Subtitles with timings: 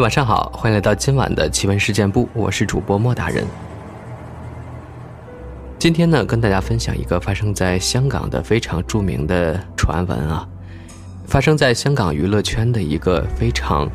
[0.00, 3.44] 晚上好，欢迎来到今晚的奇闻事件部，我是主播莫大人。
[5.76, 10.48] 今天呢，跟大家分享一个发生在香港的非常著名的传闻啊，
[11.26, 13.90] 发生在香港娱乐圈的一个非常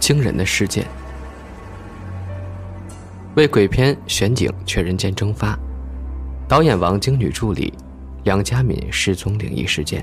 [0.00, 0.86] 惊人的事件。
[3.34, 5.58] 为鬼片选景却人间蒸发，
[6.48, 7.74] 导演王晶女助理
[8.24, 10.02] 梁佳敏失踪灵异事件。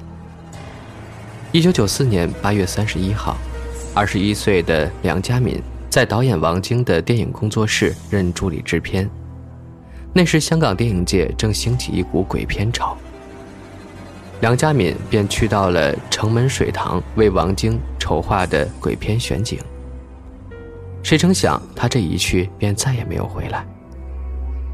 [1.52, 3.36] 一九九四年八月三十一号。
[3.96, 5.58] 二十一岁的梁家敏
[5.90, 9.10] 在导演王晶的电影工作室任助理制片。
[10.12, 12.98] 那时香港电影界正兴起一股鬼片潮，
[14.42, 19.58] 梁家敏便去到了城门水塘为王晶筹划的鬼片选景。
[21.02, 23.66] 谁成想，他这一去便再也没有回来。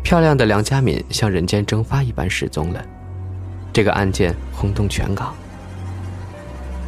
[0.02, 2.84] 漂亮的梁家敏像人间蒸发一般失踪了，
[3.72, 5.32] 这个案件轰动全港。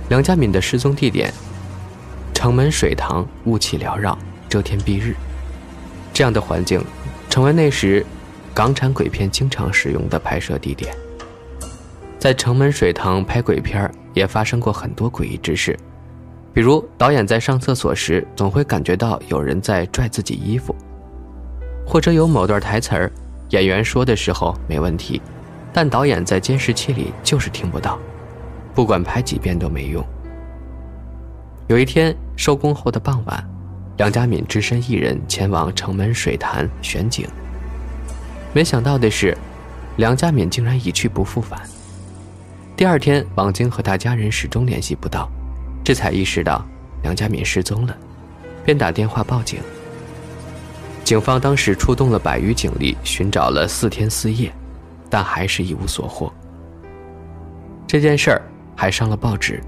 [0.09, 1.31] 梁家敏的失踪地点。
[2.43, 5.15] 城门水塘雾气缭绕，遮天蔽日，
[6.11, 6.83] 这样的环境
[7.29, 8.05] 成为那时
[8.53, 10.93] 港产鬼片经常使用的拍摄地点。
[12.19, 15.79] 在城门水塘拍鬼片也发生过很多诡异之事，
[16.53, 20.75] 比如导演在上厕所时总会感觉到有人在拽自己衣服，
[21.87, 23.09] 或者有某段台词儿
[23.51, 25.21] 演员说的时候没问题，
[25.71, 27.97] 但导演在监视器里就是听不到，
[28.75, 30.05] 不管拍几遍都没用。
[31.67, 33.49] 有一天收工后的傍晚，
[33.97, 37.25] 梁家敏只身一人前往城门水潭选景。
[38.51, 39.35] 没想到的是，
[39.95, 41.61] 梁家敏竟然一去不复返。
[42.75, 45.29] 第二天，王晶和他家人始终联系不到，
[45.85, 46.65] 这才意识到
[47.01, 47.97] 梁家敏失踪了，
[48.65, 49.61] 便打电话报警。
[51.05, 54.51] 警方当时出动了百余警力，寻找了四天四夜，
[55.09, 56.31] 但还是一无所获。
[57.87, 58.41] 这件事儿
[58.75, 59.63] 还上了报纸。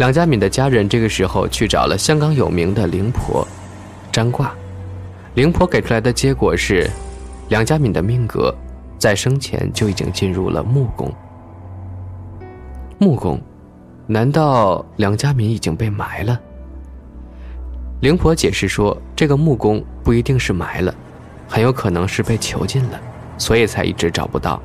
[0.00, 3.46] 梁家敏的家人这个时候去找了香港有名的灵婆，
[4.10, 4.50] 占卦。
[5.34, 6.88] 灵婆给出来的结果是，
[7.50, 8.50] 梁家敏的命格
[8.98, 11.12] 在生前就已经进入了木宫。
[12.96, 13.38] 木宫，
[14.06, 16.40] 难道梁家敏已经被埋了？
[18.00, 20.94] 灵婆解释说，这个木宫不一定是埋了，
[21.46, 22.98] 很有可能是被囚禁了，
[23.36, 24.62] 所以才一直找不到。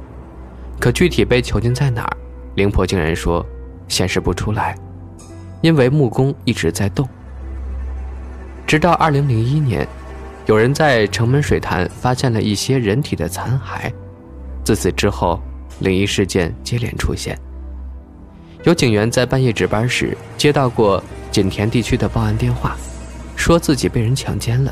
[0.80, 2.18] 可具体被囚禁在哪儿，
[2.56, 3.46] 灵婆竟然说
[3.90, 4.78] 显示不出来。
[5.66, 7.10] 因为木工一直在动，
[8.68, 9.88] 直到二零零一年，
[10.46, 13.92] 有人在城门水潭发现了一些人体的残骸。
[14.64, 15.42] 自此之后，
[15.80, 17.36] 灵异事件接连出现。
[18.64, 22.78] 有警员在半夜值班时接到过锦田地区的报案电话，
[23.36, 24.72] 说自己被人强奸了。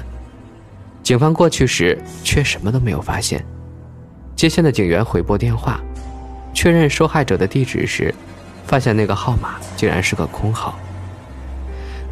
[1.02, 3.44] 警方过去时却什么都没有发现。
[4.36, 5.82] 接线的警员回拨电话，
[6.54, 8.14] 确认受害者的地址时。
[8.66, 10.80] 发现那个号码竟然是个空号。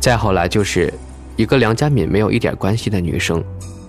[0.01, 0.91] 再后来就是
[1.35, 3.41] 一个梁家敏没有一点关系的女生，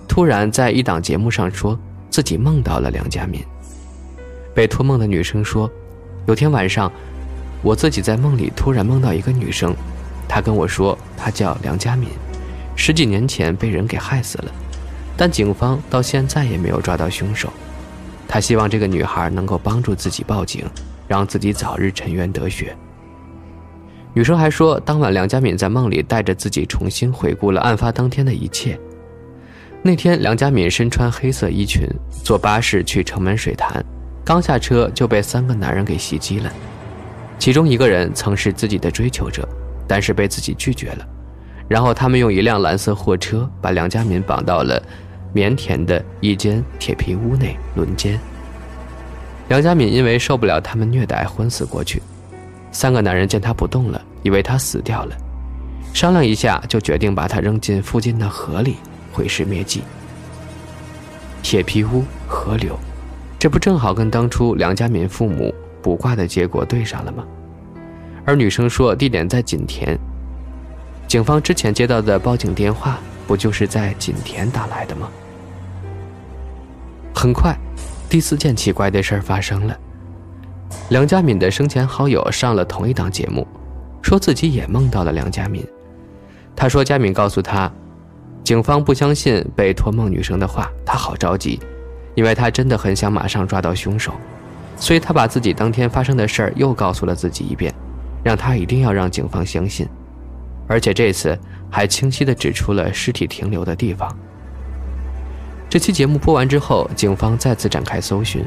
[0.07, 1.77] 突然在一档节目上说
[2.09, 3.43] 自己梦到了梁家敏。
[4.53, 5.67] 被托梦的女生说，
[6.27, 6.91] 有天晚上，
[7.63, 9.75] 我自己在梦里突然梦到一个女生，
[10.29, 12.09] 她跟我说她叫梁家敏，
[12.75, 14.51] 十几年前被人给害死了，
[15.17, 17.51] 但警方到现在也没有抓到凶手。
[18.27, 20.63] 她希望这个女孩能够帮助自己报警。
[21.05, 22.75] 让自己早日沉冤得雪。
[24.15, 28.79] 女生还说，当晚梁家敏在梦里带着自己重新回顾了案发当天的一切。
[29.81, 31.87] 那天，梁家敏身穿黑色衣裙，
[32.23, 33.83] 坐巴士去城门水潭，
[34.23, 36.51] 刚下车就被三个男人给袭击了。
[37.39, 39.47] 其中一个人曾是自己的追求者，
[39.87, 41.07] 但是被自己拒绝了。
[41.67, 44.81] 然后他们用一辆蓝色货车把梁家敏绑到了
[45.33, 48.19] 棉田的一间铁皮屋内轮奸。
[49.49, 52.01] 梁家敏因为受不了他们虐待，昏死过去。
[52.71, 55.15] 三个男人见他不动了，以为他死掉了，
[55.93, 58.77] 商量一下，就决定把他扔进附近的河里，
[59.11, 59.83] 毁尸灭迹。
[61.41, 62.79] 铁皮屋、河流，
[63.37, 67.23] 这不正好跟当初梁家敏父母卜卦的结果对上了吗？
[68.25, 69.99] 而女生说地点在锦田，
[71.07, 72.97] 警方之前接到的报警电话，
[73.27, 75.09] 不就是在锦田打来的吗？
[77.13, 77.55] 很快。
[78.09, 79.77] 第四件奇怪的事儿发生了，
[80.89, 83.47] 梁家敏的生前好友上了同一档节目，
[84.03, 85.65] 说自己也梦到了梁家敏。
[86.55, 87.71] 他说佳敏告诉他，
[88.43, 91.59] 警方不相信被托梦女生的话，他好着急，
[92.13, 94.13] 因为他真的很想马上抓到凶手，
[94.77, 97.73] 所以他把自己当天发生的事儿又告诉了自己一遍，
[98.23, 99.87] 让他一定要让警方相信，
[100.67, 101.35] 而且这次
[101.71, 104.15] 还清晰地指出了尸体停留的地方。
[105.69, 108.45] 这期节目播完之后，警方再次展开搜寻。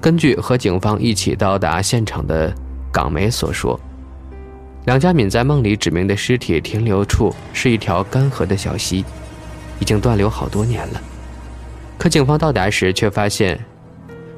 [0.00, 2.54] 根据和警方一起到达现场的
[2.92, 3.78] 港媒所说，
[4.86, 9.04] 梁家敏在梦里指明的尸体停留处是一条干涸的小溪，
[9.78, 11.00] 已经断流好多年了。
[11.98, 13.60] 可警方到达时，却发现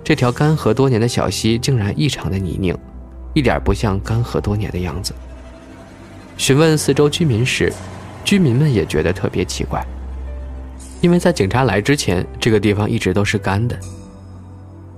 [0.03, 2.77] 这条干涸多年的小溪竟然异常的泥泞，
[3.35, 5.15] 一点不像干涸多年的样子。
[6.37, 7.73] 询问四周居民时，
[8.25, 9.87] 居民们也觉得特别奇怪，
[11.00, 13.79] 因为在警察来之前，这个地方一直都是干的。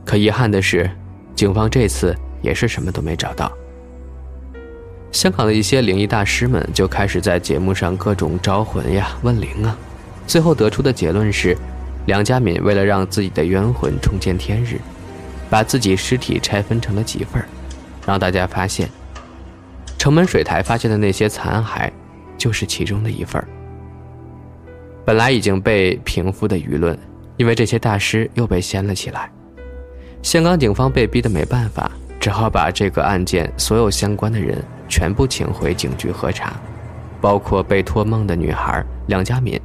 [0.06, 0.90] 可遗憾的是，
[1.34, 3.52] 警方这次也是什么都没找到。
[5.14, 9.78] 香港的一些灵异大师们就开始在节目上各种招魂呀、问灵啊，
[10.26, 11.56] 最后得出的结论是。
[12.06, 14.78] 梁家敏为了让自己的冤魂重见天日，
[15.48, 17.42] 把自己尸体拆分成了几份
[18.04, 18.90] 让大家发现，
[19.96, 21.90] 城门水台发现的那些残骸，
[22.36, 23.42] 就是其中的一份
[25.02, 26.98] 本来已经被平复的舆论，
[27.38, 29.30] 因为这些大师又被掀了起来。
[30.22, 31.90] 香港警方被逼得没办法，
[32.20, 36.52] 只好把这个案件所有相关的人全部请回警局核查，
[37.20, 39.60] 包括被托梦的女孩梁佳敏、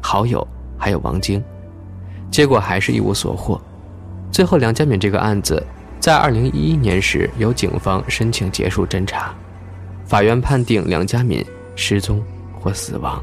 [0.00, 0.46] 好友，
[0.78, 1.42] 还有王晶。
[2.30, 3.60] 结果还是一无所获，
[4.30, 5.62] 最后梁佳敏这个案子，
[6.00, 9.34] 在二零一一年时由警方申请结束侦查，
[10.06, 11.44] 法院判定梁佳敏
[11.76, 12.22] 失踪
[12.58, 13.22] 或死亡。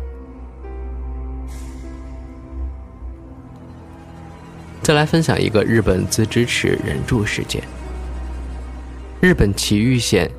[4.81, 7.61] 再来分享一个日本自支池人柱事件。
[9.21, 10.29] 日本崎玉县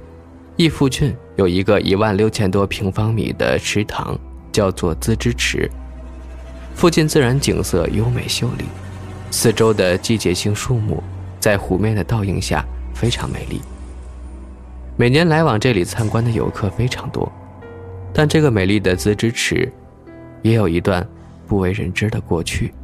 [0.61, 4.15] 义富郡有一个一万六千多平方米的池塘，
[4.53, 5.67] 叫做资支池。
[6.75, 8.67] 附近自然景色优美秀丽，
[9.31, 11.03] 四周的季节性树木
[11.39, 12.63] 在湖面的倒映下
[12.95, 13.63] 非常美丽。
[14.99, 17.33] 每年来往这里参观的游客非常多，
[18.13, 19.73] 但这个美丽的资之池
[20.43, 21.09] 也有一段
[21.47, 22.75] 不为人知的过去。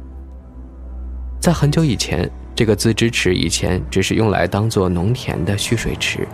[1.39, 6.27] 在很久以前，这个资之池以前只是用来当做农田的蓄水池，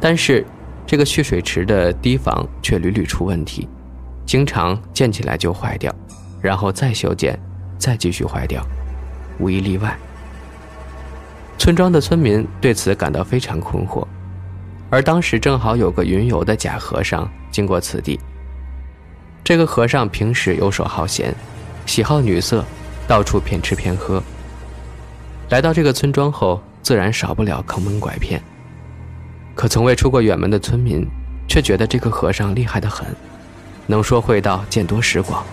[0.00, 0.46] 但是
[0.86, 3.68] 这个蓄水池的堤防却屡屡出问题，
[4.26, 5.94] 经常建起来就坏掉。
[6.40, 7.38] 然后再修建，
[7.78, 8.66] 再继续坏掉，
[9.38, 9.96] 无一例外。
[11.56, 14.04] 村庄的村民对此感到非常困惑，
[14.90, 18.18] 而当时正好有个云游的假和尚经过此地。
[19.44, 21.32] 这个和尚平时游手好闲，
[21.86, 22.64] 喜好女色，
[23.06, 24.20] 到处骗吃骗喝。
[25.50, 28.42] 来到这个村庄后，自然少不了坑蒙拐骗。
[29.54, 31.06] 可从未出过远门的村民，
[31.48, 33.06] 却觉得这个和尚厉害得很，
[33.86, 35.44] 能说会道，见多识广。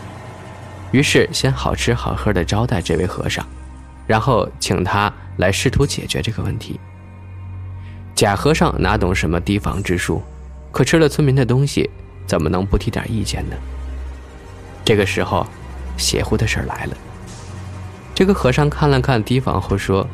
[0.92, 3.46] 于是，先好吃好喝的招待这位和尚，
[4.08, 6.80] 然后请他来试图解决这个问题。
[8.16, 10.22] 假和尚哪懂什么提防之术，
[10.72, 11.90] 可吃了村民的东西，
[12.26, 13.56] 怎么能不提点意见呢？
[14.84, 15.46] 这个时候，
[15.98, 16.98] 邪乎的事儿来了。
[18.16, 20.06] 这个和尚看了看提防后说：“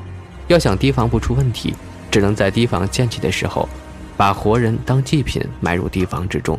[0.48, 1.74] 要想提防不出问题，
[2.16, 3.68] 只能在堤防建起的时候，
[4.16, 6.58] 把活人当祭品埋入堤防之中，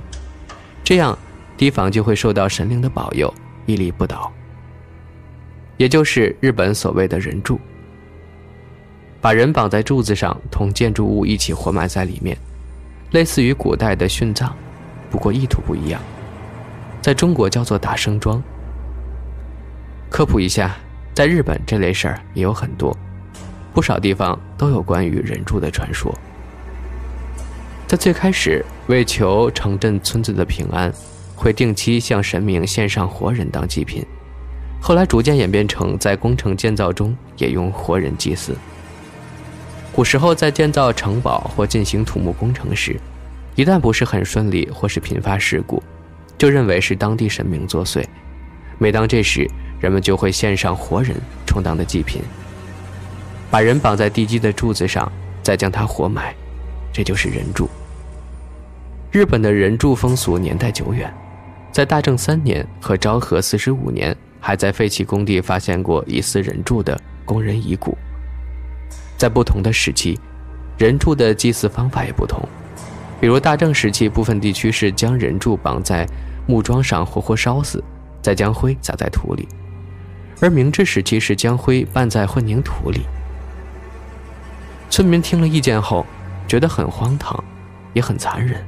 [0.85, 1.19] 这样
[1.57, 3.33] 堤防就会受到神灵的保佑。”
[3.65, 4.31] 屹立不倒，
[5.79, 7.59] 也就是日本所谓的人柱。
[9.19, 12.37] 把人绑在柱子上，同建筑物一起活埋在里面，
[13.13, 14.53] 类似于古代的殉葬，
[15.11, 15.99] 不过意图不一样。
[17.01, 18.43] 在中国叫做打生桩。
[20.11, 20.77] 科普一下，
[21.15, 22.95] 在日本这类事儿也有很多，
[23.77, 26.11] 不少地方都有关于人柱的传说。
[27.87, 30.91] 在最开始，为求城镇村子的平安。
[31.39, 34.03] 会定期向神明献上活人当祭品，
[34.81, 38.57] 后来逐渐演变成在工程建造中也用活人祭祀。
[39.93, 42.99] 古时候在建造城堡或进行土木工程时，
[43.55, 45.83] 一旦不是很顺利或是频发事故，
[46.39, 48.03] 就认为是当地神明作祟。
[48.79, 49.47] 每当这时，
[49.79, 51.15] 人们就会献上活人
[51.47, 52.23] 充当的祭品，
[53.57, 55.11] 把人绑在地基的柱子上，
[55.43, 56.35] 再将他活埋，
[56.93, 57.67] 这就是人柱。
[59.11, 61.11] 日本的人柱风俗年代久远。
[61.73, 67.97] 在大正三年和昭和四十五年，还在废弃工地发现过疑似人柱的工人遗骨。
[69.17, 70.21] 在不同的时期，
[70.77, 72.47] 人柱的祭祀方法也不同。
[73.19, 76.07] 比如大正时期，部分地区是将人柱绑在
[76.47, 77.83] 木桩上活活烧死，
[78.21, 79.49] 再将灰撒在土里；
[80.43, 83.01] 而明治时期是将灰拌在混凝土里。
[84.89, 86.07] 村民听了意见后，
[86.49, 87.43] 觉得很荒唐，
[87.93, 88.65] 也很残忍。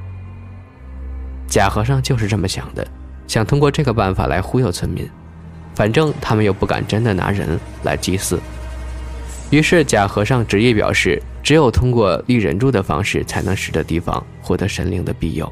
[1.47, 2.87] 假和尚就是这么想的。
[3.27, 5.07] 想通过这个办法来忽悠村民，
[5.75, 8.39] 反正他们又不敢真的拿人来祭祀。
[9.51, 15.47] 于是假和尚执意表示，只有通过立人柱的方式，才能使得地方获得神灵的庇佑。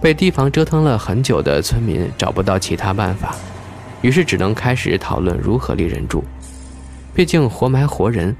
[0.00, 3.36] 被地方折腾了很久的村民找不到其他办法，
[4.02, 6.24] 于是只能开始讨论如何立人柱。
[7.14, 8.34] 毕竟活埋活人，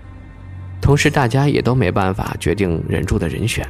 [0.80, 3.66] 同时大家也都没办法决定人柱的人选，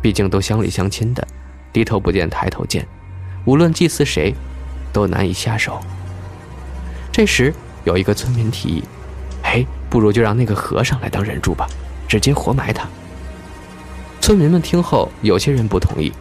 [0.00, 1.26] 毕竟都乡里乡亲的，
[1.72, 2.86] 低头不见抬头见，
[3.44, 4.34] 无论祭祀谁，
[4.92, 5.80] 都难以下手。
[7.10, 7.52] 这时，
[7.84, 8.84] 有一个村民提议
[9.42, 11.66] ：“哎，不如就让那个和尚来当人柱吧，
[12.06, 12.86] 直接活埋他。”
[14.20, 16.12] 村民们听后，有些人不同意。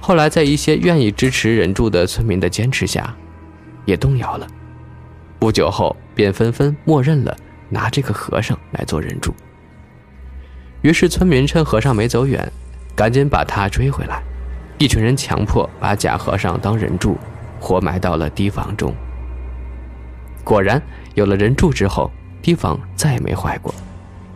[0.00, 3.14] 后来，在一些愿意支持人柱的村民的坚持下，
[3.84, 4.46] 也动摇了。
[5.38, 7.36] 不久后，便纷纷默认了
[7.68, 9.34] 拿这个和尚来做人柱。
[10.82, 12.50] 于是，村民趁和尚没走远，
[12.94, 14.22] 赶紧把他追回来。
[14.78, 17.16] 一群人强迫把假和尚当人柱，
[17.58, 18.94] 活埋到了堤防中。
[20.44, 20.80] 果然，
[21.14, 22.10] 有了人柱之后，
[22.42, 23.74] 堤防再也没坏过，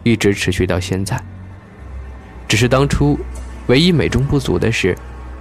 [0.03, 1.21] 一直持续到现在。
[2.49, 3.17] 只是当初，
[3.69, 4.97] 唯一美中不足的是，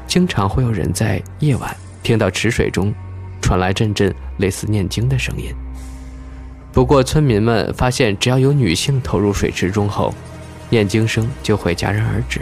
[0.06, 2.94] 经常会有人在夜晚听到池水中
[3.42, 5.52] 传来阵阵类似念经的声音。
[6.80, 10.16] 不过，村民们发现，只要有女性投入水池中后，
[10.70, 12.40] 念经声就会戛然而止。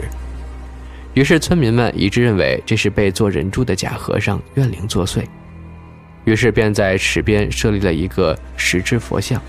[1.14, 5.24] 于是，村民们一致认为这是被做人柱的假和尚怨灵作祟。
[6.24, 9.42] 于是便在池边设立了一个石制佛像，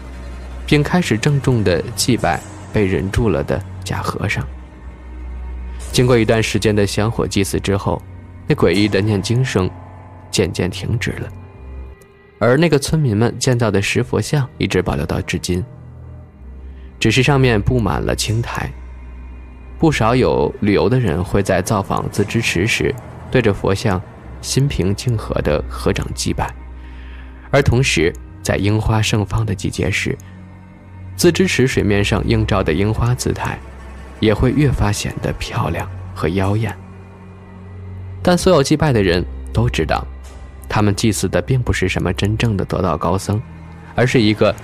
[0.65, 2.41] 并开始郑重地祭拜
[2.73, 4.43] 被人住了的假和尚。
[5.91, 8.01] 经过一段时间的香火祭祀之后，
[8.47, 9.69] 那诡异的念经声
[10.31, 11.29] 渐渐停止了，
[12.39, 15.63] 而那个村民们建造的石佛像一直保留到至今，
[16.97, 18.71] 只是上面布满了青苔。
[19.77, 22.93] 不少有旅游的人会在造访自知池时，
[23.29, 24.01] 对着佛像
[24.41, 26.49] 心平静和地合掌祭拜。
[27.51, 30.17] 而同时，在樱花盛放的季节时，
[31.15, 33.59] 自知池水面上映照的樱花姿态，
[34.19, 36.73] 也会越发显得漂亮和妖艳。
[38.21, 40.05] 但所有祭拜的人都知道，
[40.69, 43.41] 他们祭祀的并不是什么真正的得道高僧，
[43.95, 44.55] 而是一个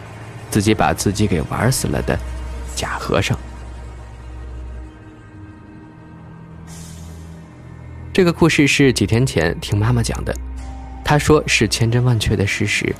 [0.49, 2.17] 自己把自己给玩死了的
[2.75, 3.37] 假和尚。
[8.13, 10.33] 这个故事是几天前听妈妈讲的。
[11.03, 12.95] 他说是千真万确的事实。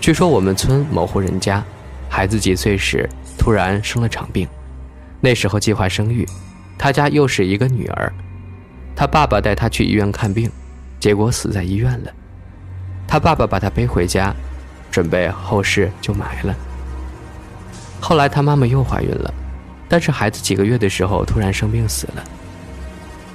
[0.00, 1.62] 据说我们村某户人家，
[2.08, 4.48] 孩子几岁时突然生了场病，
[5.20, 6.26] 那时候计划生育，
[6.76, 8.12] 他家又是一个女儿，
[8.96, 10.50] 他爸爸带他去医院看病，
[11.00, 12.12] 结果死在医院了。
[13.06, 14.34] 他爸爸把他背回家，
[14.90, 16.54] 准备后事就埋了。
[18.00, 19.32] 后来他妈妈又怀孕了，
[19.88, 22.24] 但是孩子几个月的时候突然生病死了。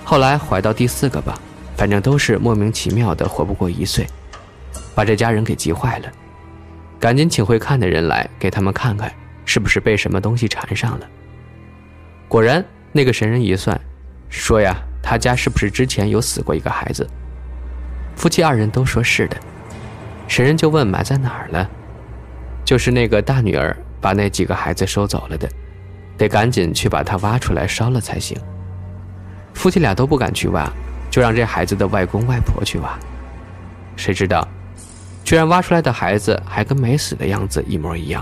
[0.04, 1.40] 后来怀到第四个吧。
[1.76, 4.06] 反正都是莫名其妙的活不过一岁，
[4.94, 6.12] 把这家人给急坏了，
[7.00, 9.12] 赶紧请会看的人来给他们看看，
[9.44, 11.10] 是不是被什么东西缠上了。
[12.28, 13.78] 果然，那个神人一算，
[14.30, 17.10] 说呀，他家是不是之前有死过一个孩子？
[18.16, 19.38] 夫妻二人都说是的。
[20.28, 21.70] 神人就问埋在哪儿了，
[22.64, 25.50] 就是那个大女儿把那几个孩子收走了的，
[26.18, 28.38] 得赶紧去把它挖出来烧了才行。
[29.54, 30.70] 夫妻俩都不敢去挖。
[31.12, 32.98] 就让这孩子的外公外婆去挖，
[33.96, 34.48] 谁知道，
[35.24, 38.20] 居然挖出来的孩子还跟没死的样子一模一样，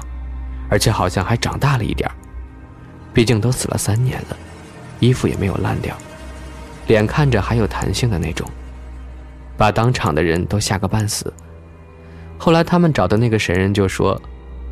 [0.69, 2.11] 而且好像还长大了一点
[3.13, 4.35] 毕竟都死了三年了，
[4.99, 5.95] 衣服也没有烂掉，
[6.87, 8.45] 脸看着还有弹性的那种，
[9.57, 11.33] 把当场的人都吓个半死。
[12.37, 14.19] 后来他们找的那个神人就说，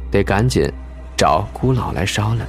[0.10, 0.72] 得赶紧
[1.16, 2.48] 找孤老来烧了。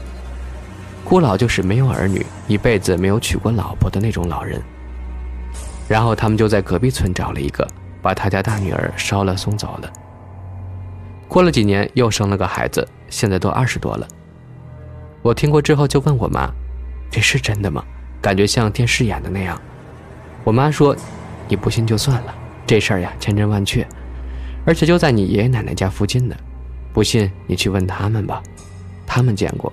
[1.05, 4.61] 孤老就是没有儿女，一辈子没有娶过老婆的那种老人。
[5.89, 7.67] 然后他们就在隔壁村找了一个，
[8.01, 9.93] 把他家大女儿烧了送走了。
[11.27, 14.07] 过了几年，又生了个孩子，现在都二十多了。
[15.23, 16.51] 我听过之后就问我妈
[17.11, 17.85] ：“这是真的吗？
[18.23, 19.61] 感觉像电视演的那样。”
[20.45, 20.97] 我妈说
[21.51, 23.85] ：“你不信就算了，这事儿呀千真万确，
[24.65, 26.37] 而且就在你爷爷奶奶家附近呢。
[26.93, 28.41] 不信你去问他们吧，
[29.05, 29.71] 他们见过。”